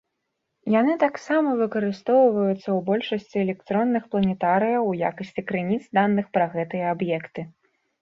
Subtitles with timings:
[0.79, 7.51] Яны таксама выкарыстоўваюцца ў большасці электронных планетарыяў у якасці крыніц даных пра гэтыя аб'екты.